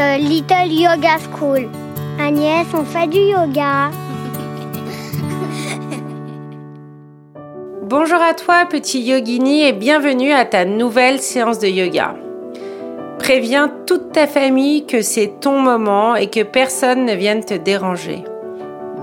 [0.00, 1.68] the Little Yoga School.
[2.18, 3.90] Agnès, on fait du yoga.
[7.82, 12.14] Bonjour à toi, petit yogini, et bienvenue à ta nouvelle séance de yoga.
[13.18, 18.24] Préviens toute ta famille que c'est ton moment et que personne ne vienne te déranger.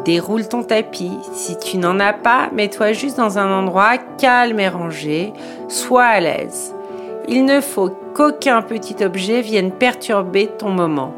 [0.03, 1.19] Déroule ton tapis.
[1.35, 5.31] Si tu n'en as pas, mets-toi juste dans un endroit calme et rangé.
[5.67, 6.73] Sois à l'aise.
[7.27, 11.13] Il ne faut qu'aucun petit objet vienne perturber ton moment.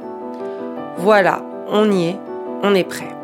[0.97, 2.19] Voilà, on y est,
[2.61, 3.15] on est prêt.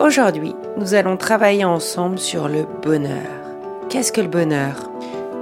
[0.00, 3.28] Aujourd'hui, nous allons travailler ensemble sur le bonheur.
[3.90, 4.90] Qu'est-ce que le bonheur?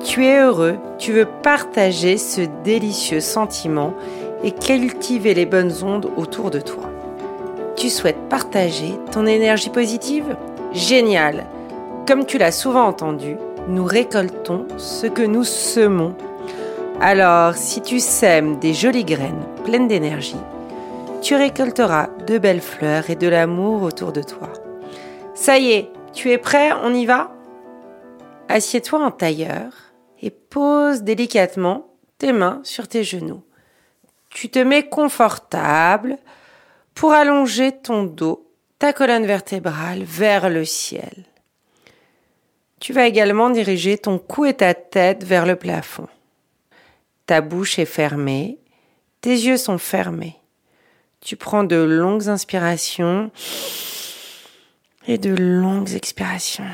[0.05, 3.95] Tu es heureux, tu veux partager ce délicieux sentiment
[4.43, 6.91] et cultiver les bonnes ondes autour de toi.
[7.77, 10.37] Tu souhaites partager ton énergie positive?
[10.73, 11.47] Génial
[12.09, 13.37] Comme tu l'as souvent entendu,
[13.69, 16.17] nous récoltons ce que nous semons.
[17.03, 20.37] Alors, si tu sèmes des jolies graines pleines d'énergie,
[21.23, 24.53] tu récolteras de belles fleurs et de l'amour autour de toi.
[25.35, 27.33] Ça y est, tu es prêt On y va?
[28.51, 29.73] Assieds-toi en tailleur
[30.21, 31.87] et pose délicatement
[32.19, 33.45] tes mains sur tes genoux.
[34.29, 36.19] Tu te mets confortable
[36.95, 38.47] pour allonger ton dos,
[38.79, 41.25] ta colonne vertébrale vers le ciel.
[42.79, 46.07] Tu vas également diriger ton cou et ta tête vers le plafond.
[47.31, 48.59] Ta bouche est fermée,
[49.21, 50.35] tes yeux sont fermés.
[51.21, 53.31] Tu prends de longues inspirations
[55.07, 56.67] et de longues expirations.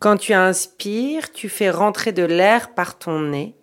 [0.00, 3.54] Quand tu inspires, tu fais rentrer de l'air par ton nez.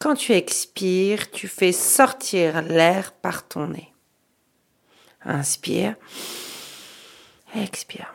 [0.00, 3.92] Quand tu expires, tu fais sortir l'air par ton nez.
[5.24, 5.94] Inspire.
[7.54, 8.12] Expire.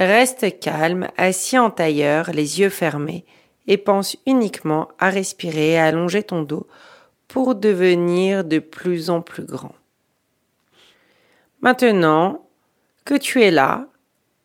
[0.00, 3.26] Reste calme, assis en tailleur, les yeux fermés,
[3.66, 6.66] et pense uniquement à respirer et à allonger ton dos
[7.28, 9.74] pour devenir de plus en plus grand.
[11.60, 12.46] Maintenant
[13.04, 13.88] que tu es là,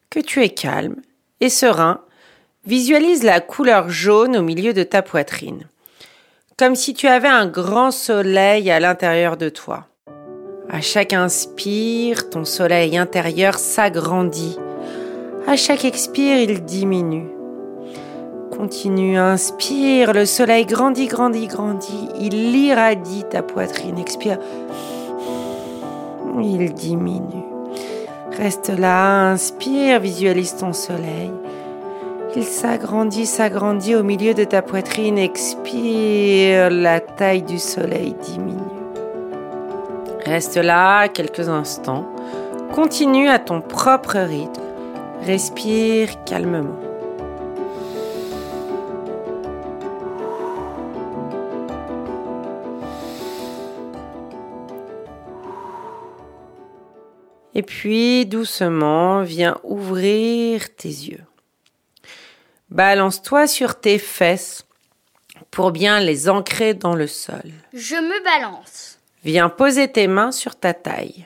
[0.09, 0.97] que tu es calme
[1.39, 2.01] et serein,
[2.65, 5.69] visualise la couleur jaune au milieu de ta poitrine,
[6.57, 9.87] comme si tu avais un grand soleil à l'intérieur de toi.
[10.69, 14.57] À chaque inspire, ton soleil intérieur s'agrandit.
[15.47, 17.27] À chaque expire, il diminue.
[18.57, 22.09] Continue, inspire, le soleil grandit, grandit, grandit.
[22.19, 23.99] Il irradie ta poitrine.
[23.99, 24.39] Expire,
[26.41, 27.43] il diminue.
[28.35, 31.31] Reste là, inspire, visualise ton soleil.
[32.35, 35.19] Il s'agrandit, s'agrandit au milieu de ta poitrine.
[35.19, 38.57] Expire, la taille du soleil diminue.
[40.25, 42.07] Reste là quelques instants.
[42.73, 44.64] Continue à ton propre rythme.
[45.23, 46.79] Respire calmement.
[57.55, 61.23] Et puis doucement, viens ouvrir tes yeux.
[62.69, 64.65] Balance-toi sur tes fesses
[65.51, 67.51] pour bien les ancrer dans le sol.
[67.73, 68.99] Je me balance.
[69.23, 71.25] Viens poser tes mains sur ta taille.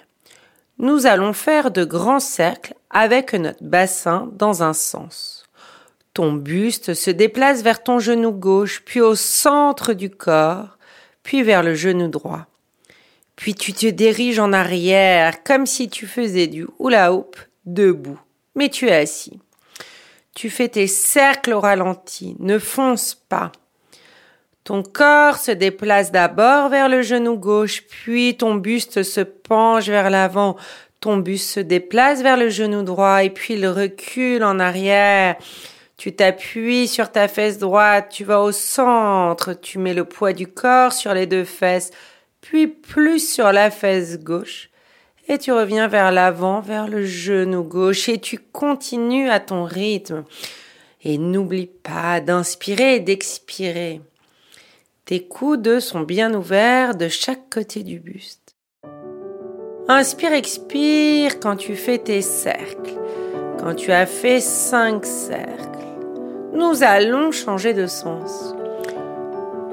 [0.80, 5.44] Nous allons faire de grands cercles avec notre bassin dans un sens.
[6.14, 10.78] Ton buste se déplace vers ton genou gauche, puis au centre du corps,
[11.22, 12.46] puis vers le genou droit.
[13.36, 17.36] Puis tu te diriges en arrière comme si tu faisais du hula hoop
[17.66, 18.20] debout,
[18.56, 19.40] mais tu es assis.
[20.34, 23.52] Tu fais tes cercles au ralenti, ne fonce pas.
[24.70, 30.12] Ton corps se déplace d'abord vers le genou gauche, puis ton buste se penche vers
[30.12, 30.58] l'avant,
[31.00, 35.38] ton buste se déplace vers le genou droit et puis il recule en arrière.
[35.98, 40.46] Tu t'appuies sur ta fesse droite, tu vas au centre, tu mets le poids du
[40.46, 41.90] corps sur les deux fesses,
[42.40, 44.70] puis plus sur la fesse gauche,
[45.28, 50.26] et tu reviens vers l'avant, vers le genou gauche, et tu continues à ton rythme.
[51.04, 54.02] Et n'oublie pas d'inspirer et d'expirer.
[55.10, 58.56] Tes coudes sont bien ouverts de chaque côté du buste.
[59.88, 62.94] Inspire, expire quand tu fais tes cercles.
[63.58, 65.98] Quand tu as fait cinq cercles,
[66.54, 68.54] nous allons changer de sens.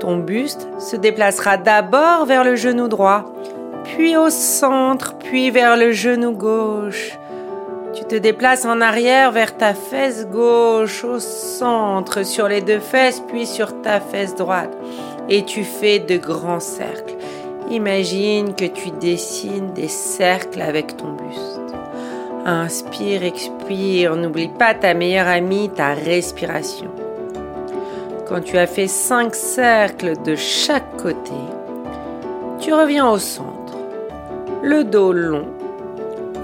[0.00, 3.34] Ton buste se déplacera d'abord vers le genou droit,
[3.84, 7.12] puis au centre, puis vers le genou gauche.
[7.92, 13.22] Tu te déplaces en arrière vers ta fesse gauche, au centre, sur les deux fesses,
[13.28, 14.74] puis sur ta fesse droite.
[15.28, 17.16] Et tu fais de grands cercles.
[17.70, 21.60] Imagine que tu dessines des cercles avec ton buste.
[22.44, 26.90] Inspire, expire, n'oublie pas ta meilleure amie, ta respiration.
[28.28, 31.32] Quand tu as fait cinq cercles de chaque côté,
[32.60, 33.76] tu reviens au centre,
[34.62, 35.46] le dos long,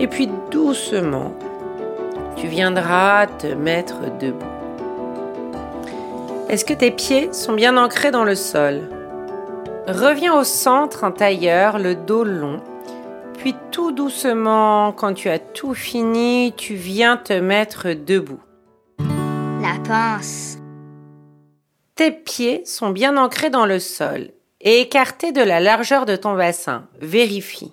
[0.00, 1.32] et puis doucement,
[2.36, 4.51] tu viendras te mettre debout.
[6.52, 8.82] Est-ce que tes pieds sont bien ancrés dans le sol?
[9.86, 12.60] Reviens au centre en tailleur, le dos long.
[13.38, 18.42] Puis tout doucement, quand tu as tout fini, tu viens te mettre debout.
[18.98, 20.58] La pince.
[21.94, 24.28] Tes pieds sont bien ancrés dans le sol
[24.60, 26.86] et écartés de la largeur de ton bassin.
[27.00, 27.72] Vérifie.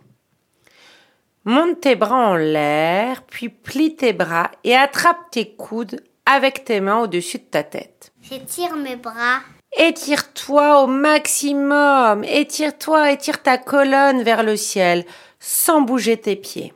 [1.43, 5.99] Monte tes bras en l'air, puis plie tes bras et attrape tes coudes
[6.31, 8.13] avec tes mains au-dessus de ta tête.
[8.21, 9.39] J'étire mes bras.
[9.75, 12.23] Étire-toi au maximum.
[12.23, 15.05] Étire-toi, étire ta colonne vers le ciel
[15.39, 16.73] sans bouger tes pieds.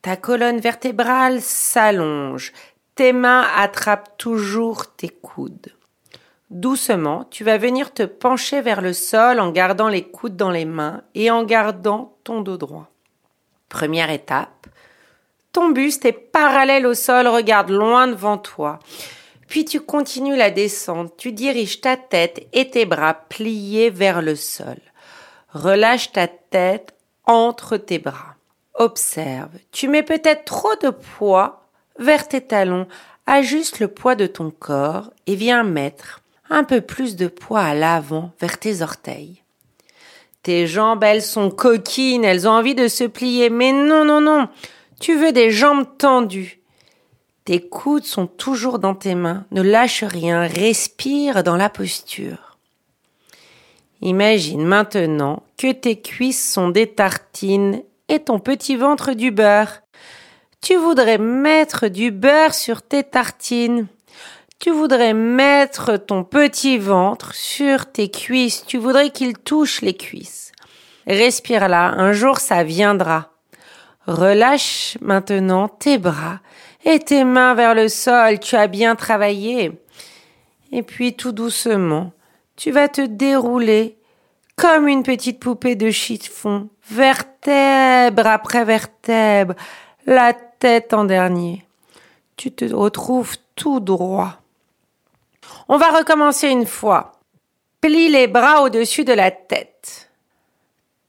[0.00, 2.52] Ta colonne vertébrale s'allonge.
[2.94, 5.74] Tes mains attrapent toujours tes coudes.
[6.48, 10.64] Doucement, tu vas venir te pencher vers le sol en gardant les coudes dans les
[10.64, 12.88] mains et en gardant ton dos droit.
[13.68, 14.68] Première étape,
[15.56, 18.78] ton buste est parallèle au sol, regarde loin devant toi.
[19.48, 24.36] Puis tu continues la descente, tu diriges ta tête et tes bras pliés vers le
[24.36, 24.76] sol.
[25.48, 26.92] Relâche ta tête
[27.24, 28.34] entre tes bras.
[28.74, 31.62] Observe, tu mets peut-être trop de poids
[31.98, 32.86] vers tes talons,
[33.24, 36.20] ajuste le poids de ton corps et viens mettre
[36.50, 39.42] un peu plus de poids à l'avant vers tes orteils.
[40.42, 44.50] Tes jambes, elles sont coquines, elles ont envie de se plier, mais non, non, non,
[45.00, 46.60] tu veux des jambes tendues.
[47.44, 49.44] Tes coudes sont toujours dans tes mains.
[49.52, 50.46] Ne lâche rien.
[50.46, 52.58] Respire dans la posture.
[54.02, 59.82] Imagine maintenant que tes cuisses sont des tartines et ton petit ventre du beurre.
[60.60, 63.86] Tu voudrais mettre du beurre sur tes tartines.
[64.58, 68.64] Tu voudrais mettre ton petit ventre sur tes cuisses.
[68.66, 70.52] Tu voudrais qu'il touche les cuisses.
[71.06, 71.94] Respire là.
[71.96, 73.35] Un jour ça viendra.
[74.06, 76.38] Relâche maintenant tes bras
[76.84, 79.72] et tes mains vers le sol, tu as bien travaillé.
[80.70, 82.12] Et puis tout doucement,
[82.54, 83.98] tu vas te dérouler
[84.54, 89.54] comme une petite poupée de chiffon, vertèbre après vertèbre,
[90.06, 91.66] la tête en dernier.
[92.36, 94.40] Tu te retrouves tout droit.
[95.68, 97.12] On va recommencer une fois.
[97.80, 100.10] Plie les bras au-dessus de la tête.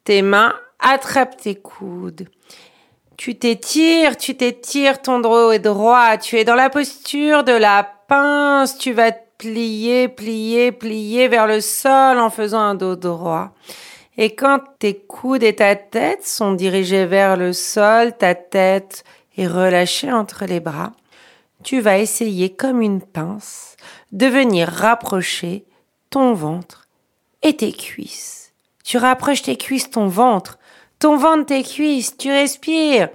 [0.04, 2.28] Tes mains attrapent tes coudes
[3.18, 7.84] tu t'étires, tu t'étires, ton dos est droit, tu es dans la posture de la
[8.08, 13.52] pince, tu vas te plier, plier, plier vers le sol en faisant un dos droit.
[14.18, 19.04] Et quand tes coudes et ta tête sont dirigés vers le sol, ta tête
[19.38, 20.94] est relâchée entre les bras,
[21.64, 23.76] tu vas essayer comme une pince
[24.12, 25.66] de venir rapprocher
[26.10, 26.88] ton ventre
[27.44, 28.54] et tes cuisses.
[28.84, 30.58] Tu rapproches tes cuisses, ton ventre,
[31.00, 33.10] ton ventre, tes cuisses, tu respires.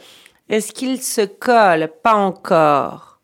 [0.49, 1.91] Est-ce qu'il se colle?
[2.03, 3.19] Pas encore.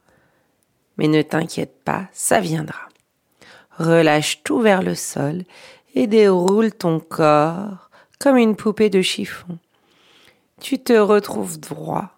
[0.96, 2.88] Mais ne t'inquiète pas, ça viendra.
[3.78, 5.44] Relâche tout vers le sol
[5.94, 9.58] et déroule ton corps comme une poupée de chiffon.
[10.60, 12.10] Tu te retrouves droit,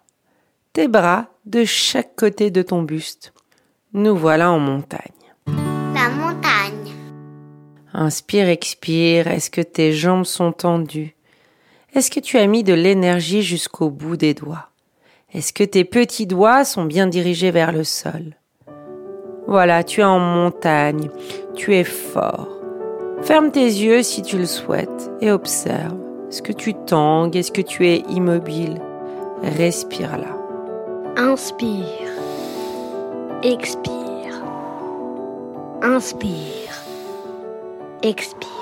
[0.73, 3.35] tes bras de chaque côté de ton buste.
[3.93, 5.01] Nous voilà en montagne.
[5.47, 6.95] La montagne.
[7.93, 9.27] Inspire, expire.
[9.27, 11.15] Est-ce que tes jambes sont tendues?
[11.95, 14.69] Est-ce que tu as mis de l'énergie jusqu'au bout des doigts?
[15.33, 18.37] Est-ce que tes petits doigts sont bien dirigés vers le sol?
[19.47, 21.11] Voilà, tu es en montagne,
[21.55, 22.49] tu es fort.
[23.23, 25.99] Ferme tes yeux si tu le souhaites et observe.
[26.29, 28.81] Est-ce que tu tangues Est-ce que tu es immobile
[29.43, 30.37] Respire là.
[31.17, 31.85] Inspire.
[33.43, 34.45] Expire.
[35.83, 36.85] Inspire.
[38.03, 38.60] Expire.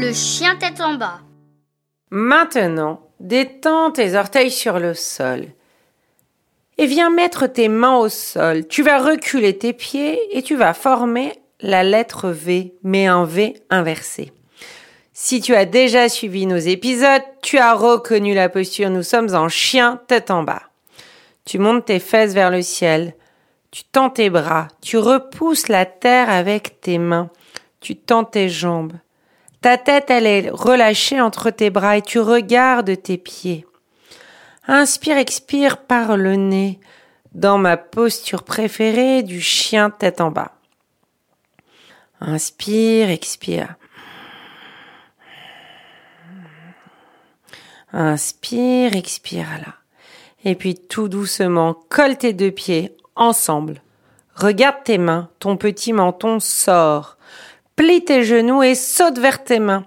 [0.00, 1.18] Le chien tête en bas.
[2.10, 5.46] Maintenant, détends tes orteils sur le sol
[6.78, 8.68] et viens mettre tes mains au sol.
[8.68, 13.60] Tu vas reculer tes pieds et tu vas former la lettre V, mais un V
[13.70, 14.30] inversé.
[15.12, 18.90] Si tu as déjà suivi nos épisodes, tu as reconnu la posture.
[18.90, 20.62] Nous sommes en chien tête en bas.
[21.44, 23.14] Tu montes tes fesses vers le ciel.
[23.72, 24.68] Tu tends tes bras.
[24.80, 27.30] Tu repousses la terre avec tes mains.
[27.80, 28.92] Tu tends tes jambes.
[29.60, 33.66] Ta tête, elle est relâchée entre tes bras et tu regardes tes pieds.
[34.66, 36.78] Inspire, expire par le nez
[37.32, 40.52] dans ma posture préférée du chien tête en bas.
[42.20, 43.76] Inspire, expire.
[47.92, 49.74] Inspire, expire là.
[50.44, 53.82] Et puis tout doucement, colle tes deux pieds ensemble.
[54.34, 57.17] Regarde tes mains, ton petit menton sort.
[57.78, 59.84] Plie tes genoux et saute vers tes mains.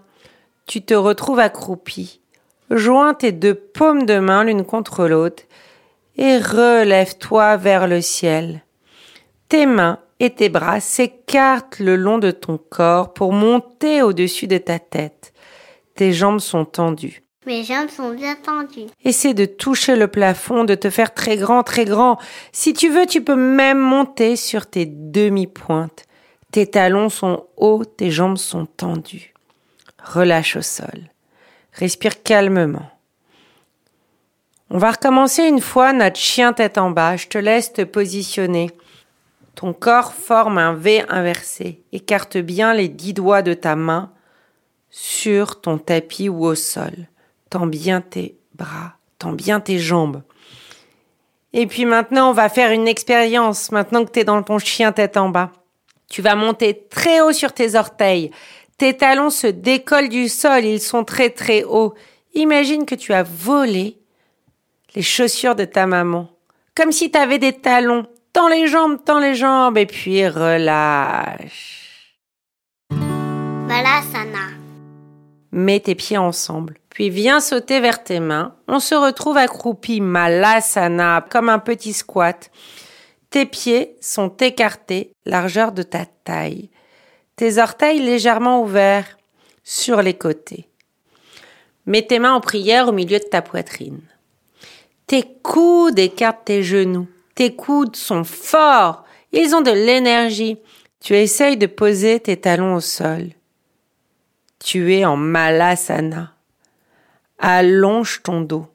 [0.65, 2.21] Tu te retrouves accroupi.
[2.69, 5.43] Joins tes deux paumes de main l'une contre l'autre
[6.15, 8.63] et relève-toi vers le ciel.
[9.50, 14.57] Tes mains et tes bras s'écartent le long de ton corps pour monter au-dessus de
[14.57, 15.33] ta tête.
[15.93, 17.24] Tes jambes sont tendues.
[17.45, 18.88] Mes jambes sont bien tendues.
[19.03, 22.17] Essaie de toucher le plafond, de te faire très grand, très grand.
[22.53, 26.05] Si tu veux, tu peux même monter sur tes demi-pointes.
[26.51, 29.34] Tes talons sont hauts, tes jambes sont tendues.
[30.03, 31.10] Relâche au sol.
[31.74, 32.89] Respire calmement.
[34.70, 37.15] On va recommencer une fois notre chien tête en bas.
[37.15, 38.70] Je te laisse te positionner.
[39.55, 41.84] Ton corps forme un V inversé.
[41.91, 44.12] Écarte bien les dix doigts de ta main
[44.89, 47.08] sur ton tapis ou au sol.
[47.50, 50.22] Tends bien tes bras, tends bien tes jambes.
[51.53, 54.91] Et puis maintenant, on va faire une expérience, maintenant que tu es dans ton chien
[54.91, 55.51] tête en bas.
[56.12, 58.32] Tu vas monter très haut sur tes orteils.
[58.77, 61.94] Tes talons se décollent du sol, ils sont très très hauts.
[62.34, 63.98] Imagine que tu as volé
[64.94, 66.30] les chaussures de ta maman.
[66.75, 68.06] Comme si tu avais des talons.
[68.34, 72.18] Tends les jambes, tends les jambes, et puis relâche.
[72.91, 74.50] Malasana.
[75.53, 76.75] Mets tes pieds ensemble.
[76.89, 78.53] Puis viens sauter vers tes mains.
[78.68, 82.51] On se retrouve accroupi malasana, comme un petit squat.
[83.32, 86.70] Tes pieds sont écartés, largeur de ta taille.
[87.38, 89.18] Tes orteils légèrement ouverts
[89.64, 90.68] sur les côtés.
[91.86, 94.02] Mets tes mains en prière au milieu de ta poitrine.
[95.08, 97.08] Tes coudes écartent tes genoux.
[97.34, 99.06] Tes coudes sont forts.
[99.32, 100.58] Ils ont de l'énergie.
[101.00, 103.30] Tu essayes de poser tes talons au sol.
[104.60, 106.34] Tu es en malasana.
[107.40, 108.68] Allonge ton dos.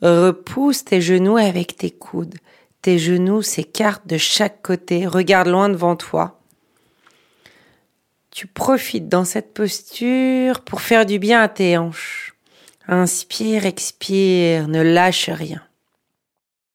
[0.00, 2.38] Repousse tes genoux avec tes coudes.
[2.82, 5.06] Tes genoux s'écartent de chaque côté.
[5.06, 6.40] Regarde loin devant toi.
[8.32, 12.34] Tu profites dans cette posture pour faire du bien à tes hanches.
[12.88, 15.62] Inspire, expire, ne lâche rien.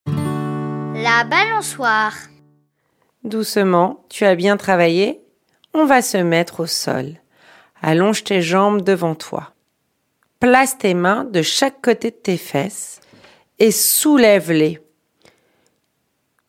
[0.05, 2.15] La balançoire.
[3.25, 5.21] Doucement, tu as bien travaillé.
[5.73, 7.15] On va se mettre au sol.
[7.81, 9.51] Allonge tes jambes devant toi.
[10.39, 13.01] Place tes mains de chaque côté de tes fesses
[13.59, 14.79] et soulève-les.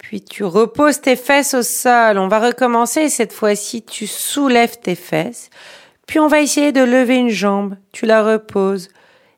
[0.09, 2.17] Puis tu reposes tes fesses au sol.
[2.17, 3.83] On va recommencer cette fois-ci.
[3.83, 5.51] Tu soulèves tes fesses.
[6.07, 7.77] Puis on va essayer de lever une jambe.
[7.93, 8.89] Tu la reposes.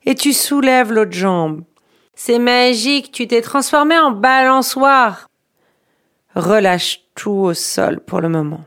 [0.07, 1.63] Et tu soulèves l'autre jambe.
[2.15, 3.11] C'est magique.
[3.11, 5.27] Tu t'es transformé en balançoire.
[6.37, 8.61] Relâche tout au sol pour le moment.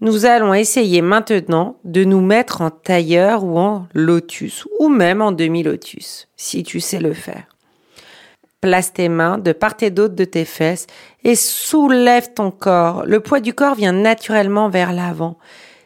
[0.00, 5.30] Nous allons essayer maintenant de nous mettre en tailleur ou en lotus, ou même en
[5.30, 7.51] demi-lotus, si tu sais le faire.
[8.62, 10.86] Place tes mains de part et d'autre de tes fesses
[11.24, 13.04] et soulève ton corps.
[13.04, 15.36] Le poids du corps vient naturellement vers l'avant.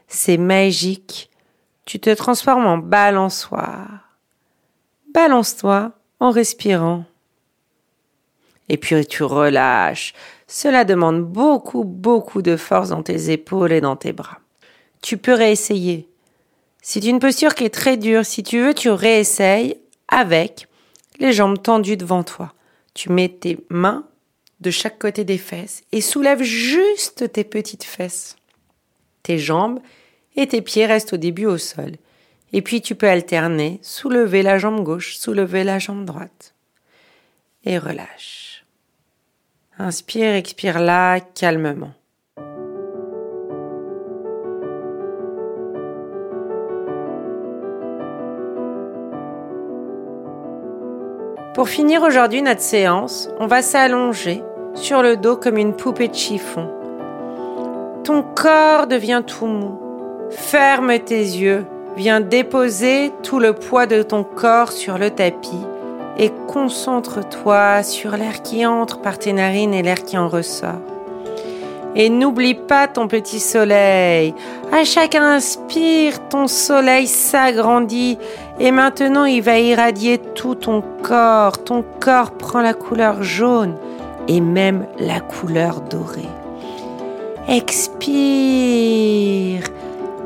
[0.09, 1.31] C'est magique.
[1.87, 4.19] Tu te transformes en balançoire.
[5.15, 7.05] Balance-toi en respirant.
[8.69, 10.13] Et puis tu relâches.
[10.47, 14.41] Cela demande beaucoup, beaucoup de force dans tes épaules et dans tes bras.
[15.01, 16.11] Tu peux réessayer.
[16.83, 18.27] C'est une posture qui est très dure.
[18.27, 19.79] Si tu veux, tu réessayes
[20.09, 20.69] avec
[21.19, 22.53] les jambes tendues devant toi.
[22.97, 24.09] Tu mets tes mains
[24.61, 28.37] de chaque côté des fesses et soulève juste tes petites fesses.
[29.23, 29.81] Tes jambes
[30.35, 31.93] et tes pieds restent au début au sol.
[32.55, 36.55] Et puis tu peux alterner, soulever la jambe gauche, soulever la jambe droite.
[37.67, 38.65] Et relâche.
[39.79, 41.93] Inspire, expire là calmement.
[51.57, 54.45] Pour finir aujourd'hui notre séance, on va s'allonger
[54.75, 56.69] sur le dos comme une poupée de chiffon.
[58.05, 59.81] Ton corps devient tout mou.
[60.29, 61.65] Ferme tes yeux.
[61.97, 65.65] Viens déposer tout le poids de ton corps sur le tapis
[66.19, 70.96] et concentre-toi sur l'air qui entre par tes narines et l'air qui en ressort.
[71.97, 74.35] Et n'oublie pas ton petit soleil.
[74.71, 78.19] À chaque inspire, ton soleil s'agrandit
[78.61, 81.65] et maintenant il va irradier tout ton corps.
[81.65, 83.77] Ton corps prend la couleur jaune
[84.29, 86.29] et même la couleur dorée.
[87.49, 88.05] Expire.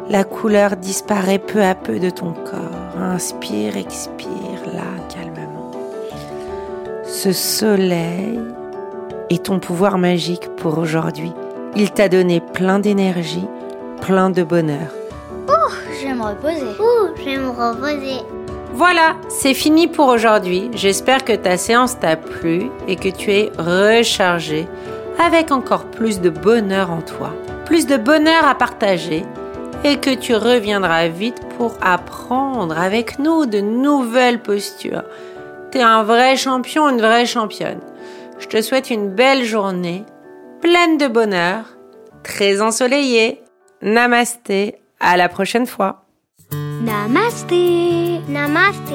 [0.09, 2.99] La couleur disparaît peu à peu de ton corps.
[3.01, 4.29] Inspire, expire,
[4.75, 5.71] là, calmement.
[7.05, 8.41] Ce soleil
[9.29, 11.33] est ton pouvoir magique pour aujourd'hui.
[11.77, 13.47] Il t'a donné plein d'énergie,
[14.01, 14.89] plein de bonheur.
[15.49, 16.65] Ouh, je vais me reposer.
[16.81, 18.21] Ouh, je vais me reposer.
[18.73, 20.71] Voilà, c'est fini pour aujourd'hui.
[20.75, 24.67] J'espère que ta séance t'a plu et que tu es rechargé
[25.25, 27.33] avec encore plus de bonheur en toi,
[27.67, 29.25] plus de bonheur à partager
[29.85, 35.05] et que tu reviendras vite pour apprendre avec nous de nouvelles postures.
[35.71, 37.81] T'es un vrai champion, une vraie championne.
[38.39, 40.05] Je te souhaite une belle journée,
[40.61, 41.65] pleine de bonheur,
[42.23, 43.43] très ensoleillée.
[43.83, 46.05] Namasté, à la prochaine fois.
[46.83, 48.21] Namasté.
[48.29, 48.95] Namasté.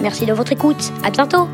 [0.00, 0.92] Merci de votre écoute.
[1.04, 1.48] À bientôt.